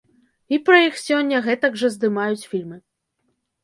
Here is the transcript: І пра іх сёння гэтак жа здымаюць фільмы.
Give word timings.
І 0.57 0.57
пра 0.69 0.79
іх 0.85 0.97
сёння 1.03 1.43
гэтак 1.51 1.79
жа 1.85 1.93
здымаюць 1.99 2.43
фільмы. 2.51 2.85